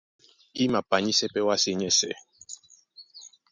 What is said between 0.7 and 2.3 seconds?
mapanyísɛ́ pɛ́ wásē nyɛ́sɛ̄.